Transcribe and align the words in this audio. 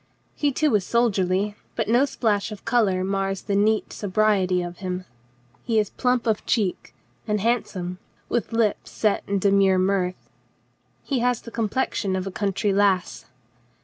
He 0.33 0.51
too 0.51 0.73
is 0.73 0.83
soldierly, 0.83 1.55
but 1.75 1.87
no 1.87 2.05
splash 2.05 2.51
of 2.51 2.65
color 2.65 3.03
mars 3.03 3.43
the 3.43 3.55
neat 3.55 3.93
so 3.93 4.07
briety 4.09 4.63
of 4.67 4.79
him. 4.79 5.05
He 5.63 5.77
is 5.77 5.91
plump 5.91 6.25
of 6.25 6.43
cheek 6.47 6.95
and 7.27 7.39
handsome, 7.39 7.99
with 8.27 8.51
lips 8.51 8.89
set 8.89 9.21
in 9.27 9.37
demure 9.37 9.77
mirth. 9.77 10.31
He 11.03 11.19
has 11.19 11.39
the 11.43 11.51
com 11.51 11.69
plexion 11.69 12.17
of 12.17 12.25
a 12.25 12.31
country 12.31 12.73
lass. 12.73 13.25